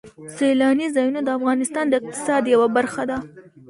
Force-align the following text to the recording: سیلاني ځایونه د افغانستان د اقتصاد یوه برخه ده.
سیلاني 0.37 0.87
ځایونه 0.95 1.19
د 1.23 1.29
افغانستان 1.37 1.85
د 1.89 1.93
اقتصاد 1.99 2.43
یوه 2.53 2.67
برخه 2.75 3.03
ده. 3.09 3.17